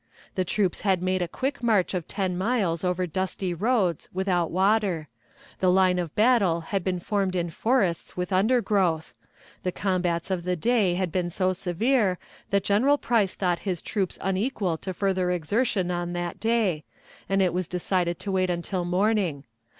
[0.33, 5.09] The troops had made a quick march of ten miles over dusty roads without water;
[5.59, 9.13] the line of battle had been formed in forests with undergrowth;
[9.61, 12.17] the combats of the day had been so severe
[12.49, 16.83] that General Price thought his troops unequal to further exertion on that day,
[17.29, 19.43] and it was decided to wait until morning.